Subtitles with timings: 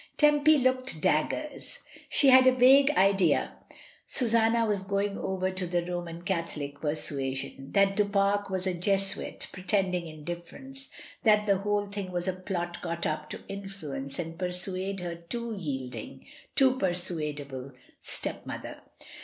[0.17, 1.77] Tempy looked daggers.
[2.09, 3.57] She had a vague idea
[4.07, 9.47] Susanna was going over to the Roman Catholic persuasion, that Du Pare was a Jesuit
[9.51, 10.89] pretending indifference,
[11.21, 15.53] that the whole thing was a plot got up to influence and persuade her too
[15.55, 16.25] yielding,
[16.55, 17.71] too persuadable
[18.01, 18.81] stepmother.